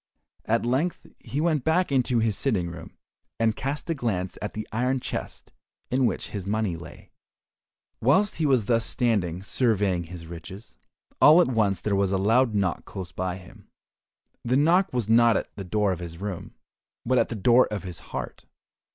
At 0.45 0.65
length 0.65 1.05
he 1.19 1.39
went 1.39 1.63
back 1.63 1.91
into 1.91 2.17
his 2.17 2.35
sitting 2.35 2.71
room, 2.71 2.97
and 3.39 3.55
cast 3.55 3.87
a 3.87 3.93
glance 3.93 4.35
at 4.41 4.55
the 4.55 4.67
iron 4.71 4.99
chest 4.99 5.51
in 5.91 6.07
which 6.07 6.29
his 6.31 6.47
money 6.47 6.75
lay. 6.75 7.11
Whilst 8.01 8.37
he 8.37 8.47
was 8.47 8.65
thus 8.65 8.83
standing 8.83 9.43
surveying 9.43 10.05
his 10.05 10.25
riches, 10.25 10.75
all 11.21 11.39
at 11.39 11.49
once 11.49 11.81
there 11.81 11.95
was 11.95 12.11
a 12.11 12.17
loud 12.17 12.55
knock 12.55 12.83
close 12.83 13.11
by 13.11 13.37
him. 13.37 13.69
The 14.43 14.57
knock 14.57 14.91
was 14.91 15.07
not 15.07 15.37
at 15.37 15.55
the 15.55 15.63
door 15.63 15.91
of 15.91 15.99
his 15.99 16.17
room, 16.17 16.55
but 17.05 17.19
at 17.19 17.29
the 17.29 17.35
door 17.35 17.67
of 17.69 17.83
his 17.83 17.99
heart. 18.09 18.45